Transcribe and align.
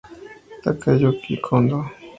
Takayuki 0.63 1.31
Kondo 1.45 1.77